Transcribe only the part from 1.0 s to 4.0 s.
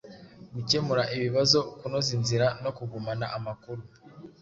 ibibazo, kunoza inzira no kugumana amakuru